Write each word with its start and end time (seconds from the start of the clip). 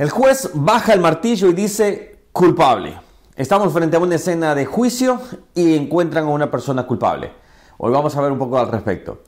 El 0.00 0.08
juez 0.08 0.52
baja 0.54 0.94
el 0.94 1.00
martillo 1.00 1.48
y 1.48 1.52
dice 1.52 2.22
culpable. 2.32 2.98
Estamos 3.36 3.70
frente 3.70 3.98
a 3.98 4.00
una 4.00 4.14
escena 4.14 4.54
de 4.54 4.64
juicio 4.64 5.20
y 5.54 5.76
encuentran 5.76 6.24
a 6.24 6.28
una 6.28 6.50
persona 6.50 6.86
culpable. 6.86 7.30
Hoy 7.76 7.92
vamos 7.92 8.16
a 8.16 8.22
ver 8.22 8.32
un 8.32 8.38
poco 8.38 8.58
al 8.58 8.68
respecto. 8.68 9.18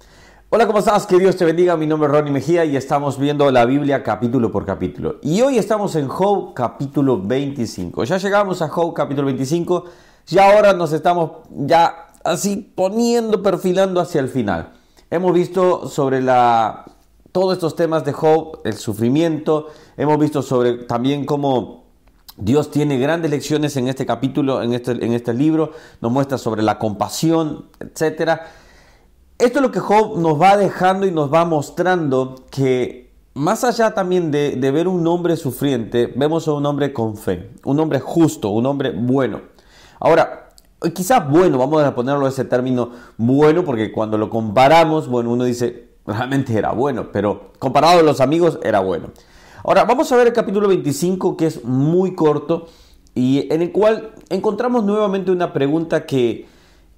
Hola, 0.48 0.66
¿cómo 0.66 0.79
estás? 0.79 1.06
Que 1.06 1.19
Dios 1.19 1.37
te 1.37 1.45
bendiga. 1.45 1.77
Mi 1.77 1.87
nombre 1.87 2.08
es 2.08 2.14
Ronnie 2.14 2.32
Mejía 2.32 2.64
y 2.64 2.74
estamos 2.74 3.19
viendo 3.19 3.50
la 3.50 3.66
Biblia 3.66 4.03
capítulo 4.03 4.50
por 4.50 4.64
capítulo. 4.64 5.16
Y 5.21 5.43
hoy 5.43 5.58
estamos 5.58 5.95
en 5.95 6.08
Job 6.08 6.54
capítulo 6.54 7.20
25. 7.20 8.04
Ya 8.04 8.16
llegamos 8.16 8.62
a 8.62 8.68
Job 8.68 8.95
capítulo 8.95 9.27
25 9.27 9.84
y 10.30 10.39
ahora 10.39 10.73
nos 10.73 10.95
estamos 10.95 11.32
ya 11.50 12.14
así 12.25 12.73
poniendo, 12.75 13.43
perfilando 13.43 14.00
hacia 14.00 14.23
el 14.23 14.30
final. 14.30 14.73
Hemos 15.11 15.34
visto 15.34 15.86
sobre 15.86 16.23
la 16.23 16.86
todos 17.33 17.55
estos 17.55 17.75
temas 17.75 18.05
de 18.05 18.12
Job, 18.12 18.61
el 18.64 18.75
sufrimiento, 18.75 19.69
hemos 19.96 20.19
visto 20.19 20.43
sobre 20.43 20.85
también 20.85 21.25
cómo 21.25 21.85
Dios 22.36 22.71
tiene 22.71 22.99
grandes 22.99 23.31
lecciones 23.31 23.77
en 23.77 23.89
este 23.89 24.04
capítulo, 24.04 24.63
en 24.63 24.75
este, 24.75 24.93
en 24.93 25.13
este 25.14 25.32
libro, 25.32 25.73
nos 26.03 26.13
muestra 26.13 26.37
sobre 26.37 26.63
la 26.63 26.79
compasión, 26.79 27.67
etc. 27.81 28.40
Esto 29.39 29.59
es 29.59 29.63
lo 29.63 29.73
que 29.73 29.81
Job 29.81 30.18
nos 30.18 30.40
va 30.40 30.59
dejando 30.59 31.07
y 31.07 31.11
nos 31.11 31.32
va 31.32 31.46
mostrando 31.46 32.45
que 32.50 33.11
más 33.34 33.64
allá 33.64 33.95
también 33.95 34.31
de, 34.31 34.56
de 34.56 34.70
ver 34.70 34.87
un 34.87 35.06
hombre 35.06 35.37
sufriente, 35.39 36.12
vemos 36.14 36.47
a 36.48 36.53
un 36.53 36.67
hombre 36.67 36.92
con 36.92 37.17
fe, 37.17 37.51
un 37.64 37.81
hombre 37.81 37.98
justo, 37.98 38.51
un 38.51 38.67
hombre 38.67 38.91
bueno. 38.91 39.41
Ahora, 40.01 40.51
quizás 40.95 41.27
bueno, 41.31 41.56
vamos 41.56 41.83
a 41.83 41.95
ponerlo 41.95 42.27
ese 42.27 42.45
término 42.45 42.91
bueno, 43.17 43.64
porque 43.64 43.91
cuando 43.91 44.19
lo 44.19 44.28
comparamos, 44.28 45.09
bueno, 45.09 45.31
uno 45.31 45.45
dice, 45.45 45.92
realmente 46.06 46.56
era 46.56 46.72
bueno, 46.72 47.11
pero 47.12 47.52
comparado 47.58 48.00
a 48.00 48.02
los 48.02 48.20
amigos 48.20 48.58
era 48.62 48.80
bueno. 48.80 49.11
Ahora 49.64 49.84
vamos 49.84 50.11
a 50.11 50.16
ver 50.16 50.27
el 50.27 50.33
capítulo 50.33 50.69
25 50.69 51.36
que 51.36 51.47
es 51.47 51.64
muy 51.64 52.14
corto 52.14 52.66
y 53.14 53.52
en 53.52 53.62
el 53.62 53.72
cual 53.72 54.12
encontramos 54.28 54.84
nuevamente 54.84 55.31
una 55.31 55.53
pregunta 55.53 56.06
que 56.06 56.47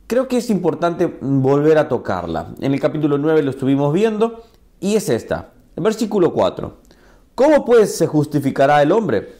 creo 0.06 0.28
que 0.28 0.38
es 0.38 0.48
importante 0.48 1.06
volver 1.20 1.78
a 1.78 1.88
tocarla. 1.88 2.54
En 2.60 2.72
el 2.72 2.80
capítulo 2.80 3.18
9 3.18 3.42
lo 3.42 3.50
estuvimos 3.50 3.92
viendo 3.92 4.42
y 4.80 4.96
es 4.96 5.08
esta, 5.08 5.50
el 5.76 5.82
versículo 5.82 6.32
4. 6.32 6.76
¿Cómo 7.34 7.64
pues 7.64 7.96
se 7.96 8.06
justificará 8.06 8.80
el 8.80 8.92
hombre 8.92 9.34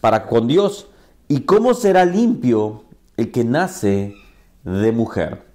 para 0.00 0.26
con 0.26 0.48
Dios 0.48 0.88
y 1.28 1.42
cómo 1.42 1.74
será 1.74 2.04
limpio 2.04 2.84
el 3.16 3.30
que 3.30 3.44
nace 3.44 4.14
de 4.64 4.92
mujer? 4.92 5.51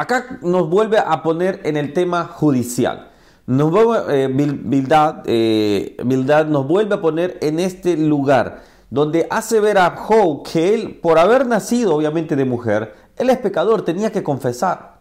Acá 0.00 0.38
nos 0.40 0.70
vuelve 0.70 0.96
a 0.98 1.22
poner 1.22 1.60
en 1.64 1.76
el 1.76 1.92
tema 1.92 2.24
judicial. 2.24 3.10
Nos 3.46 3.70
vuelve, 3.70 4.24
eh, 4.24 5.96
eh 5.98 6.44
nos 6.48 6.66
vuelve 6.66 6.94
a 6.94 7.00
poner 7.02 7.36
en 7.42 7.60
este 7.60 7.98
lugar 7.98 8.62
donde 8.88 9.26
hace 9.28 9.60
ver 9.60 9.76
a 9.76 9.90
Job 9.90 10.42
que 10.42 10.72
él, 10.74 10.98
por 11.02 11.18
haber 11.18 11.46
nacido 11.46 11.94
obviamente 11.94 12.34
de 12.34 12.46
mujer, 12.46 12.94
él 13.16 13.28
es 13.28 13.36
pecador, 13.38 13.82
tenía 13.82 14.10
que 14.10 14.22
confesar. 14.22 15.00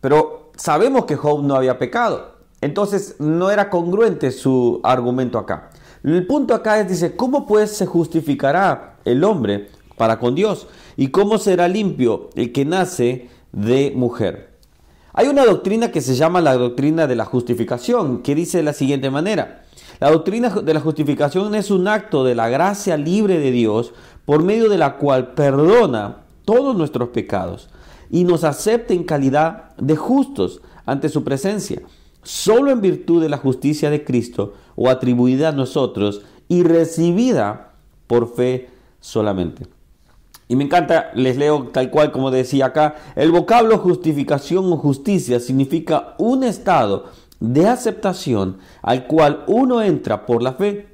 Pero 0.00 0.52
sabemos 0.56 1.06
que 1.06 1.16
Job 1.16 1.42
no 1.42 1.56
había 1.56 1.78
pecado. 1.78 2.36
Entonces 2.60 3.16
no 3.18 3.50
era 3.50 3.68
congruente 3.68 4.30
su 4.30 4.80
argumento 4.84 5.38
acá. 5.38 5.70
El 6.04 6.24
punto 6.26 6.54
acá 6.54 6.78
es, 6.78 6.88
dice, 6.88 7.16
¿cómo 7.16 7.46
pues 7.48 7.72
se 7.72 7.84
justificará 7.84 8.94
el 9.04 9.24
hombre 9.24 9.70
para 9.96 10.20
con 10.20 10.36
Dios? 10.36 10.68
¿Y 10.96 11.08
cómo 11.08 11.38
será 11.38 11.66
limpio 11.66 12.30
el 12.36 12.52
que 12.52 12.64
nace 12.64 13.28
de 13.52 13.92
mujer. 13.94 14.58
Hay 15.12 15.28
una 15.28 15.44
doctrina 15.44 15.90
que 15.90 16.00
se 16.00 16.14
llama 16.14 16.40
la 16.40 16.54
doctrina 16.54 17.06
de 17.06 17.16
la 17.16 17.24
justificación, 17.24 18.22
que 18.22 18.34
dice 18.34 18.58
de 18.58 18.64
la 18.64 18.72
siguiente 18.72 19.10
manera. 19.10 19.64
La 19.98 20.10
doctrina 20.10 20.48
de 20.48 20.74
la 20.74 20.80
justificación 20.80 21.54
es 21.54 21.70
un 21.70 21.88
acto 21.88 22.24
de 22.24 22.34
la 22.34 22.48
gracia 22.48 22.96
libre 22.96 23.38
de 23.38 23.50
Dios 23.50 23.92
por 24.24 24.42
medio 24.42 24.68
de 24.68 24.78
la 24.78 24.96
cual 24.96 25.34
perdona 25.34 26.18
todos 26.44 26.76
nuestros 26.76 27.10
pecados 27.10 27.68
y 28.10 28.24
nos 28.24 28.44
acepta 28.44 28.94
en 28.94 29.04
calidad 29.04 29.76
de 29.76 29.96
justos 29.96 30.62
ante 30.86 31.08
su 31.08 31.24
presencia, 31.24 31.82
solo 32.22 32.70
en 32.70 32.80
virtud 32.80 33.20
de 33.20 33.28
la 33.28 33.36
justicia 33.36 33.90
de 33.90 34.04
Cristo 34.04 34.54
o 34.76 34.88
atribuida 34.88 35.48
a 35.48 35.52
nosotros 35.52 36.22
y 36.48 36.62
recibida 36.62 37.72
por 38.06 38.34
fe 38.34 38.68
solamente. 39.00 39.66
Y 40.50 40.56
me 40.56 40.64
encanta, 40.64 41.12
les 41.14 41.36
leo 41.36 41.68
tal 41.72 41.90
cual 41.90 42.10
como 42.10 42.32
decía 42.32 42.66
acá, 42.66 42.96
el 43.14 43.30
vocablo 43.30 43.78
justificación 43.78 44.72
o 44.72 44.78
justicia 44.78 45.38
significa 45.38 46.16
un 46.18 46.42
estado 46.42 47.04
de 47.38 47.68
aceptación 47.68 48.58
al 48.82 49.06
cual 49.06 49.44
uno 49.46 49.80
entra 49.80 50.26
por 50.26 50.42
la 50.42 50.54
fe. 50.54 50.88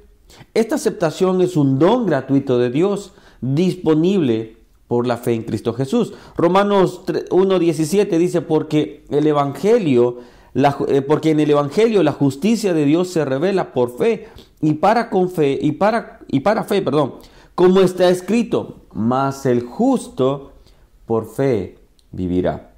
Esta 0.53 0.75
aceptación 0.75 1.41
es 1.41 1.57
un 1.57 1.79
don 1.79 2.05
gratuito 2.05 2.59
de 2.59 2.69
Dios 2.69 3.13
disponible 3.41 4.57
por 4.87 5.07
la 5.07 5.17
fe 5.17 5.33
en 5.33 5.41
Cristo 5.41 5.73
Jesús. 5.73 6.13
Romanos 6.35 7.01
1.17 7.07 8.15
dice, 8.19 8.41
porque 8.43 9.05
el 9.09 9.25
Evangelio, 9.25 10.19
eh, 10.53 11.01
porque 11.01 11.31
en 11.31 11.39
el 11.39 11.49
Evangelio 11.49 12.03
la 12.03 12.11
justicia 12.11 12.75
de 12.75 12.85
Dios 12.85 13.07
se 13.07 13.25
revela 13.25 13.73
por 13.73 13.97
fe 13.97 14.27
y 14.61 14.73
para 14.73 15.09
con 15.09 15.31
fe 15.31 15.57
y 15.59 15.71
para, 15.71 16.19
y 16.27 16.41
para 16.41 16.63
fe, 16.63 16.83
perdón 16.83 17.13
como 17.57 17.79
está 17.79 18.07
escrito, 18.09 18.81
mas 18.97 19.45
el 19.45 19.61
justo 19.61 20.53
por 21.05 21.27
fe 21.27 21.77
vivirá. 22.11 22.73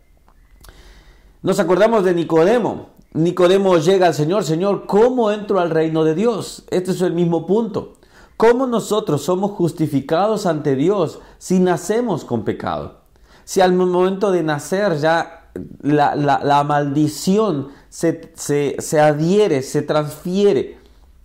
Nos 1.42 1.62
acordamos 1.62 2.04
de 2.04 2.14
Nicodemo. 2.14 2.90
Nicodemo 3.14 3.78
llega 3.78 4.08
al 4.08 4.14
Señor, 4.14 4.44
Señor, 4.44 4.86
¿cómo 4.86 5.32
entro 5.32 5.62
al 5.62 5.70
reino 5.70 6.04
de 6.04 6.16
Dios? 6.16 6.66
Este 6.72 6.92
es 6.92 7.02
el 7.02 7.14
mismo 7.14 7.46
punto. 7.46 7.94
¿Cómo 8.36 8.68
nosotros 8.68 9.24
somos 9.24 9.52
justificados 9.52 10.46
ante 10.46 10.76
Dios 10.76 11.20
si 11.38 11.60
nacemos 11.60 12.26
con 12.26 12.44
pecado? 12.44 13.00
Si 13.46 13.62
al 13.62 13.72
momento 13.72 14.32
de 14.32 14.44
nacer 14.44 14.98
ya 14.98 15.52
la, 15.82 16.64
maldición 16.68 17.70
se, 17.88 18.34
se 18.36 19.00
adhiere, 19.00 19.62
se 19.62 19.84
transfiere 19.84 20.79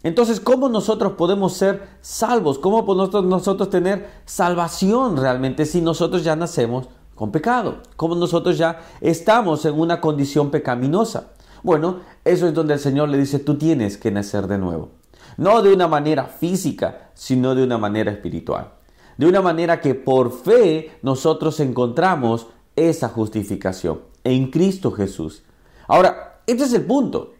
entonces, 0.04 0.38
¿cómo 0.38 0.68
nosotros 0.68 1.14
podemos 1.14 1.54
ser 1.54 1.88
salvos? 2.02 2.58
¿Cómo 2.58 2.84
podemos 2.84 3.24
nosotros 3.24 3.70
tener 3.70 4.06
salvación 4.26 5.16
realmente 5.16 5.64
si 5.64 5.80
nosotros 5.80 6.22
ya 6.22 6.36
nacemos 6.36 6.90
con 7.14 7.32
pecado? 7.32 7.78
¿Cómo 7.96 8.14
nosotros 8.14 8.58
ya 8.58 8.82
estamos 9.00 9.64
en 9.64 9.80
una 9.80 10.02
condición 10.02 10.50
pecaminosa? 10.50 11.32
Bueno, 11.62 12.00
eso 12.22 12.46
es 12.46 12.52
donde 12.52 12.74
el 12.74 12.80
Señor 12.80 13.08
le 13.08 13.16
dice, 13.16 13.38
tú 13.38 13.56
tienes 13.56 13.96
que 13.96 14.10
nacer 14.10 14.46
de 14.46 14.58
nuevo. 14.58 14.90
No 15.38 15.62
de 15.62 15.72
una 15.72 15.88
manera 15.88 16.26
física, 16.26 17.10
sino 17.14 17.54
de 17.54 17.64
una 17.64 17.78
manera 17.78 18.12
espiritual. 18.12 18.74
De 19.16 19.26
una 19.26 19.40
manera 19.40 19.80
que 19.80 19.94
por 19.94 20.32
fe 20.32 20.98
nosotros 21.00 21.60
encontramos 21.60 22.48
esa 22.76 23.08
justificación 23.08 24.00
en 24.22 24.50
Cristo 24.50 24.90
Jesús. 24.90 25.44
Ahora, 25.88 26.42
este 26.46 26.64
es 26.64 26.74
el 26.74 26.84
punto. 26.84 27.33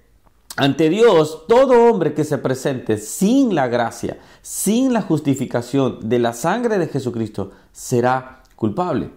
Ante 0.57 0.89
Dios, 0.89 1.47
todo 1.49 1.91
hombre 1.91 2.15
que 2.15 2.23
se 2.23 2.39
presente 2.39 2.99
sin 2.99 3.57
la 3.57 3.67
gracia, 3.67 4.19
sin 4.41 4.93
la 4.93 5.03
justificación 5.03 6.09
de 6.09 6.21
la 6.21 6.33
sangre 6.33 6.79
de 6.79 6.87
Jesucristo, 6.87 7.51
será 7.73 8.45
culpable. 8.55 9.11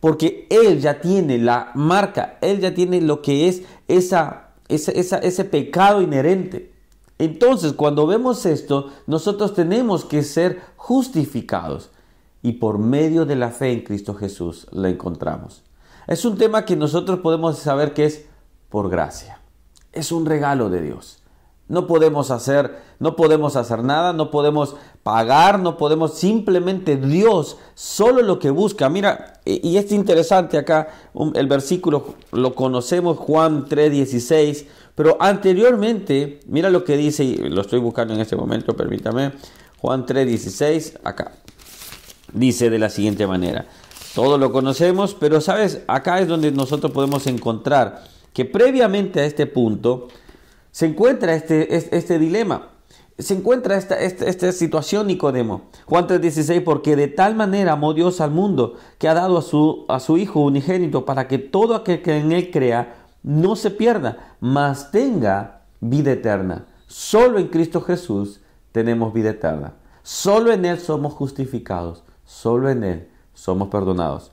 Porque 0.00 0.46
Él 0.48 0.80
ya 0.80 1.02
tiene 1.02 1.36
la 1.36 1.72
marca, 1.74 2.38
Él 2.40 2.60
ya 2.60 2.72
tiene 2.72 3.02
lo 3.02 3.20
que 3.20 3.48
es 3.48 3.64
esa, 3.86 4.52
ese 4.68 5.44
pecado 5.44 6.00
inherente. 6.00 6.72
Entonces, 7.18 7.74
cuando 7.74 8.06
vemos 8.06 8.46
esto, 8.46 8.90
nosotros 9.06 9.52
tenemos 9.52 10.06
que 10.06 10.22
ser 10.22 10.62
justificados. 10.76 11.90
Y 12.40 12.52
por 12.52 12.78
medio 12.78 13.26
de 13.26 13.36
la 13.36 13.50
fe 13.50 13.72
en 13.72 13.82
Cristo 13.82 14.14
Jesús 14.14 14.66
la 14.70 14.88
encontramos. 14.88 15.64
Es 16.06 16.24
un 16.24 16.38
tema 16.38 16.64
que 16.64 16.76
nosotros 16.76 17.18
podemos 17.18 17.58
saber 17.58 17.92
que 17.92 18.06
es 18.06 18.24
por 18.70 18.88
gracia 18.88 19.37
es 19.92 20.12
un 20.12 20.26
regalo 20.26 20.70
de 20.70 20.82
Dios. 20.82 21.18
No 21.68 21.86
podemos 21.86 22.30
hacer, 22.30 22.78
no 22.98 23.14
podemos 23.14 23.54
hacer 23.54 23.84
nada, 23.84 24.14
no 24.14 24.30
podemos 24.30 24.76
pagar, 25.02 25.58
no 25.58 25.76
podemos 25.76 26.14
simplemente 26.14 26.96
Dios 26.96 27.58
solo 27.74 28.22
lo 28.22 28.38
que 28.38 28.48
busca. 28.48 28.88
Mira, 28.88 29.40
y 29.44 29.76
es 29.76 29.92
interesante 29.92 30.56
acá 30.56 30.88
el 31.34 31.46
versículo 31.46 32.14
lo 32.32 32.54
conocemos 32.54 33.18
Juan 33.18 33.66
3:16, 33.66 34.64
pero 34.94 35.18
anteriormente, 35.20 36.40
mira 36.46 36.70
lo 36.70 36.84
que 36.84 36.96
dice, 36.96 37.24
y 37.24 37.36
lo 37.36 37.60
estoy 37.60 37.80
buscando 37.80 38.14
en 38.14 38.20
este 38.20 38.34
momento, 38.34 38.74
permítame. 38.74 39.32
Juan 39.78 40.06
3:16 40.06 40.98
acá. 41.04 41.32
Dice 42.32 42.70
de 42.70 42.78
la 42.78 42.88
siguiente 42.88 43.26
manera: 43.26 43.66
Todo 44.14 44.38
lo 44.38 44.52
conocemos, 44.52 45.14
pero 45.14 45.42
sabes, 45.42 45.82
acá 45.86 46.18
es 46.18 46.28
donde 46.28 46.50
nosotros 46.50 46.92
podemos 46.92 47.26
encontrar 47.26 48.04
que 48.38 48.44
previamente 48.44 49.18
a 49.18 49.24
este 49.24 49.48
punto 49.48 50.06
se 50.70 50.86
encuentra 50.86 51.34
este, 51.34 51.74
este, 51.74 52.20
dilema. 52.20 52.68
Se 53.18 53.34
encuentra 53.34 53.76
esta, 53.76 53.98
esta, 53.98 54.52
situación 54.52 55.08
Nicodemo. 55.08 55.62
Juan 55.86 56.06
3:16, 56.06 56.62
porque 56.62 56.94
de 56.94 57.08
tal 57.08 57.34
manera 57.34 57.72
amó 57.72 57.94
Dios 57.94 58.20
al 58.20 58.30
mundo 58.30 58.74
que 58.98 59.08
ha 59.08 59.14
dado 59.14 59.38
a 59.38 59.42
su, 59.42 59.86
a 59.88 59.98
su 59.98 60.18
Hijo 60.18 60.38
unigénito 60.38 61.04
para 61.04 61.26
que 61.26 61.38
todo 61.38 61.74
aquel 61.74 62.00
que 62.00 62.16
en 62.16 62.30
él 62.30 62.52
crea 62.52 63.06
no 63.24 63.56
se 63.56 63.72
pierda, 63.72 64.36
mas 64.38 64.92
tenga 64.92 65.62
vida 65.80 66.12
eterna. 66.12 66.66
Solo 66.86 67.40
en 67.40 67.48
Cristo 67.48 67.80
Jesús 67.80 68.40
tenemos 68.70 69.12
vida 69.12 69.30
eterna. 69.30 69.72
Solo 70.04 70.52
en 70.52 70.64
Él 70.64 70.78
somos 70.78 71.12
justificados. 71.12 72.04
Solo 72.24 72.70
en 72.70 72.84
Él 72.84 73.08
somos 73.34 73.66
perdonados. 73.66 74.30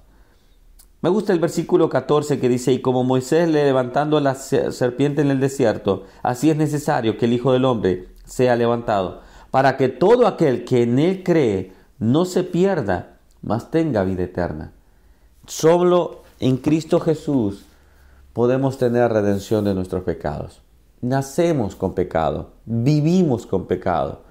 Me 1.06 1.12
gusta 1.12 1.34
el 1.34 1.40
versículo 1.40 1.88
14 1.88 2.40
que 2.40 2.50
dice, 2.50 2.72
y 2.72 2.81
como 2.81 3.04
Moisés 3.04 3.48
le 3.48 3.63
levantando 3.63 4.19
la 4.19 4.34
serpiente 4.34 5.22
en 5.22 5.30
el 5.30 5.40
desierto, 5.40 6.06
así 6.24 6.50
es 6.50 6.57
necesario 6.57 7.16
que 7.16 7.25
el 7.25 7.34
Hijo 7.34 7.54
del 7.54 7.66
Hombre 7.66 8.07
sea 8.25 8.56
levantado, 8.56 9.22
para 9.52 9.78
que 9.78 9.88
todo 9.88 10.25
aquel 10.25 10.66
que 10.66 10.81
en 10.81 10.98
Él 10.98 11.22
cree 11.22 11.74
no 12.00 12.25
se 12.25 12.44
pierda, 12.44 13.19
mas 13.44 13.69
tenga 13.69 14.04
vida 14.04 14.24
eterna. 14.24 14.72
Solo 15.46 16.24
en 16.40 16.57
Cristo 16.57 17.00
Jesús 17.00 17.66
podemos 18.34 18.80
tener 18.80 19.13
redención 19.13 19.63
de 19.63 19.75
nuestros 19.75 20.01
pecados. 20.01 20.63
Nacemos 21.01 21.75
con 21.75 21.94
pecado, 21.94 22.54
vivimos 22.66 23.46
con 23.46 23.68
pecado, 23.68 24.24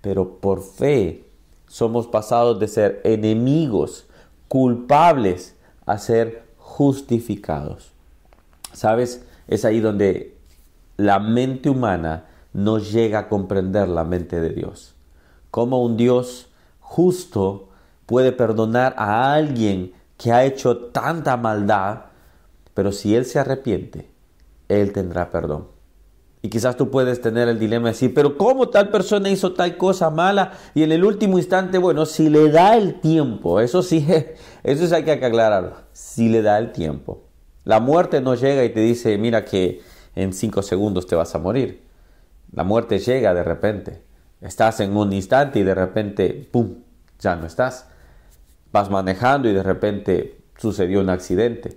pero 0.00 0.40
por 0.40 0.60
fe 0.60 1.30
somos 1.68 2.08
pasados 2.08 2.58
de 2.58 2.66
ser 2.66 3.00
enemigos, 3.04 4.08
culpables, 4.48 5.55
a 5.86 5.98
ser 5.98 6.44
justificados. 6.58 7.92
¿Sabes? 8.72 9.24
Es 9.48 9.64
ahí 9.64 9.80
donde 9.80 10.36
la 10.96 11.18
mente 11.18 11.70
humana 11.70 12.26
no 12.52 12.78
llega 12.78 13.20
a 13.20 13.28
comprender 13.28 13.88
la 13.88 14.04
mente 14.04 14.40
de 14.40 14.50
Dios. 14.50 14.94
Cómo 15.50 15.82
un 15.82 15.96
Dios 15.96 16.48
justo 16.80 17.68
puede 18.06 18.32
perdonar 18.32 18.94
a 18.98 19.32
alguien 19.32 19.92
que 20.16 20.32
ha 20.32 20.44
hecho 20.44 20.76
tanta 20.88 21.36
maldad, 21.36 22.06
pero 22.74 22.92
si 22.92 23.14
Él 23.14 23.24
se 23.24 23.38
arrepiente, 23.38 24.10
Él 24.68 24.92
tendrá 24.92 25.30
perdón. 25.30 25.75
Y 26.46 26.48
quizás 26.48 26.76
tú 26.76 26.92
puedes 26.92 27.20
tener 27.20 27.48
el 27.48 27.58
dilema 27.58 27.86
de 27.86 27.94
decir, 27.94 28.14
pero 28.14 28.38
¿cómo 28.38 28.68
tal 28.68 28.88
persona 28.90 29.28
hizo 29.28 29.54
tal 29.54 29.76
cosa 29.76 30.10
mala? 30.10 30.52
Y 30.76 30.84
en 30.84 30.92
el 30.92 31.02
último 31.02 31.38
instante, 31.38 31.76
bueno, 31.76 32.06
si 32.06 32.30
le 32.30 32.52
da 32.52 32.76
el 32.76 33.00
tiempo, 33.00 33.58
eso 33.58 33.82
sí, 33.82 34.06
eso 34.62 34.86
sí 34.86 34.94
hay 34.94 35.02
que 35.02 35.10
aclararlo, 35.10 35.72
si 35.92 36.28
le 36.28 36.42
da 36.42 36.56
el 36.58 36.70
tiempo. 36.70 37.24
La 37.64 37.80
muerte 37.80 38.20
no 38.20 38.36
llega 38.36 38.62
y 38.62 38.68
te 38.68 38.78
dice, 38.78 39.18
mira 39.18 39.44
que 39.44 39.80
en 40.14 40.32
cinco 40.32 40.62
segundos 40.62 41.08
te 41.08 41.16
vas 41.16 41.34
a 41.34 41.40
morir. 41.40 41.82
La 42.52 42.62
muerte 42.62 43.00
llega 43.00 43.34
de 43.34 43.42
repente. 43.42 44.02
Estás 44.40 44.78
en 44.78 44.96
un 44.96 45.12
instante 45.12 45.58
y 45.58 45.64
de 45.64 45.74
repente, 45.74 46.48
¡pum!, 46.52 46.74
ya 47.18 47.34
no 47.34 47.48
estás. 47.48 47.88
Vas 48.70 48.88
manejando 48.88 49.48
y 49.48 49.52
de 49.52 49.64
repente 49.64 50.38
sucedió 50.58 51.00
un 51.00 51.10
accidente. 51.10 51.76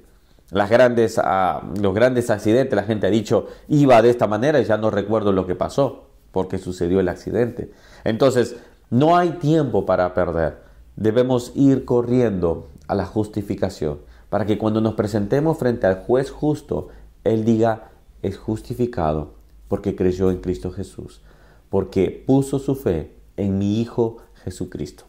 Las 0.52 0.70
grandes, 0.70 1.20
ah, 1.24 1.62
los 1.80 1.94
grandes 1.94 2.30
accidentes, 2.30 2.76
la 2.76 2.84
gente 2.84 3.08
ha 3.08 3.12
dicho, 3.12 3.48
iba 3.68 4.02
de 4.02 4.10
esta 4.10 4.28
manera 4.28 4.60
y 4.60 4.66
ya 4.66 4.78
no 4.78 4.90
recuerdo 4.90 5.32
lo 5.32 5.46
que 5.46 5.56
pasó, 5.56 6.08
porque 6.32 6.58
sucedió 6.58 7.00
el 7.00 7.10
accidente. 7.10 7.72
Entonces, 8.04 8.56
no 8.90 9.16
hay 9.16 9.32
tiempo 9.32 9.86
para 9.86 10.14
perder. 10.14 10.58
Debemos 10.96 11.52
ir 11.56 11.86
corriendo 11.86 12.68
a 12.88 12.96
la 12.96 13.06
justificación, 13.06 14.00
para 14.30 14.46
que 14.46 14.58
cuando 14.58 14.82
nos 14.82 14.96
presentemos 14.96 15.58
frente 15.58 15.86
al 15.86 16.04
juez 16.04 16.32
justo, 16.32 16.88
Él 17.24 17.46
diga, 17.46 17.92
es 18.24 18.38
justificado 18.38 19.34
porque 19.68 19.96
creyó 19.96 20.32
en 20.32 20.40
Cristo 20.42 20.72
Jesús, 20.72 21.22
porque 21.70 22.24
puso 22.26 22.60
su 22.60 22.76
fe 22.76 23.14
en 23.38 23.60
mi 23.60 23.80
Hijo 23.80 24.18
Jesucristo. 24.44 25.09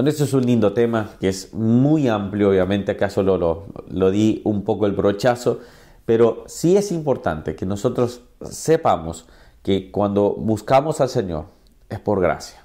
Bueno, 0.00 0.12
este 0.12 0.24
es 0.24 0.32
un 0.32 0.46
lindo 0.46 0.72
tema 0.72 1.10
que 1.20 1.28
es 1.28 1.52
muy 1.52 2.08
amplio, 2.08 2.48
obviamente 2.48 2.92
acá 2.92 3.10
solo 3.10 3.36
lo, 3.36 3.66
lo 3.90 4.10
di 4.10 4.40
un 4.46 4.64
poco 4.64 4.86
el 4.86 4.92
brochazo, 4.92 5.60
pero 6.06 6.42
sí 6.46 6.78
es 6.78 6.90
importante 6.90 7.54
que 7.54 7.66
nosotros 7.66 8.22
sepamos 8.40 9.26
que 9.62 9.90
cuando 9.90 10.32
buscamos 10.32 11.02
al 11.02 11.10
Señor 11.10 11.48
es 11.90 11.98
por 12.00 12.22
gracia, 12.22 12.64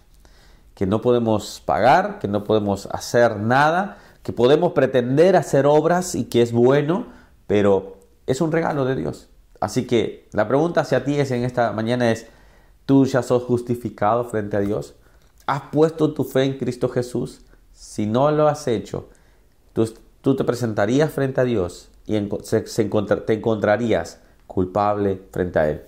que 0.75 0.85
no 0.85 1.01
podemos 1.01 1.61
pagar, 1.65 2.19
que 2.19 2.29
no 2.29 2.45
podemos 2.45 2.87
hacer 2.93 3.35
nada, 3.35 3.97
que 4.23 4.31
podemos 4.31 4.71
pretender 4.71 5.35
hacer 5.35 5.65
obras 5.65 6.15
y 6.15 6.23
que 6.23 6.41
es 6.41 6.53
bueno, 6.53 7.07
pero 7.47 7.97
es 8.27 8.39
un 8.39 8.53
regalo 8.53 8.85
de 8.85 8.95
Dios. 8.95 9.27
Así 9.59 9.85
que 9.85 10.29
la 10.31 10.47
pregunta 10.47 10.79
hacia 10.79 11.03
ti 11.03 11.19
es 11.19 11.31
en 11.31 11.43
esta 11.43 11.73
mañana 11.73 12.13
es, 12.13 12.27
¿tú 12.85 13.05
ya 13.05 13.21
sos 13.21 13.43
justificado 13.43 14.23
frente 14.23 14.55
a 14.55 14.61
Dios? 14.61 14.95
¿Has 15.45 15.61
puesto 15.71 16.13
tu 16.13 16.23
fe 16.23 16.43
en 16.43 16.57
Cristo 16.57 16.89
Jesús? 16.89 17.41
Si 17.73 18.05
no 18.05 18.31
lo 18.31 18.47
has 18.47 18.67
hecho, 18.67 19.09
tú, 19.73 20.35
te 20.35 20.43
presentarías 20.43 21.11
frente 21.11 21.41
a 21.41 21.43
Dios 21.43 21.89
y 22.07 22.19
te 22.19 23.33
encontrarías 23.33 24.19
culpable 24.47 25.21
frente 25.31 25.59
a 25.59 25.69
Él. 25.69 25.81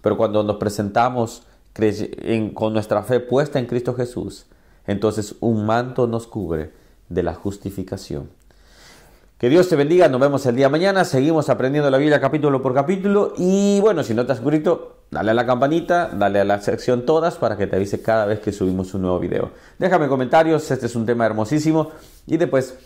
Pero 0.00 0.16
cuando 0.16 0.42
nos 0.42 0.56
presentamos 0.56 1.44
con 2.54 2.72
nuestra 2.72 3.02
fe 3.02 3.20
puesta 3.20 3.58
en 3.58 3.66
Cristo 3.66 3.94
Jesús, 3.94 4.46
entonces 4.86 5.34
un 5.40 5.66
manto 5.66 6.06
nos 6.06 6.26
cubre 6.26 6.72
de 7.08 7.22
la 7.22 7.34
justificación. 7.34 8.28
Que 9.38 9.48
Dios 9.48 9.68
te 9.68 9.76
bendiga, 9.76 10.08
nos 10.08 10.20
vemos 10.20 10.46
el 10.46 10.56
día 10.56 10.68
mañana, 10.68 11.04
seguimos 11.04 11.48
aprendiendo 11.48 11.90
la 11.90 11.98
Biblia 11.98 12.20
capítulo 12.20 12.62
por 12.62 12.72
capítulo 12.72 13.34
y 13.36 13.80
bueno, 13.80 14.04
si 14.04 14.14
no 14.14 14.24
te 14.24 14.32
has 14.32 14.38
suscrito, 14.38 15.03
dale 15.14 15.30
a 15.30 15.34
la 15.34 15.46
campanita, 15.46 16.10
dale 16.12 16.40
a 16.40 16.44
la 16.44 16.60
sección 16.60 17.06
todas 17.06 17.36
para 17.36 17.56
que 17.56 17.66
te 17.66 17.76
avise 17.76 18.02
cada 18.02 18.26
vez 18.26 18.40
que 18.40 18.52
subimos 18.52 18.92
un 18.92 19.02
nuevo 19.02 19.18
video. 19.18 19.52
Déjame 19.78 20.08
comentarios, 20.08 20.70
este 20.70 20.86
es 20.86 20.96
un 20.96 21.06
tema 21.06 21.24
hermosísimo 21.24 21.92
y 22.26 22.36
después 22.36 22.76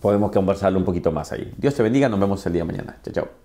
podemos 0.00 0.30
conversarlo 0.30 0.78
un 0.78 0.84
poquito 0.84 1.12
más 1.12 1.32
ahí. 1.32 1.52
Dios 1.58 1.74
te 1.74 1.82
bendiga, 1.82 2.08
nos 2.08 2.20
vemos 2.20 2.44
el 2.46 2.52
día 2.52 2.62
de 2.62 2.72
mañana. 2.72 2.96
Chao, 3.02 3.12
chao. 3.12 3.43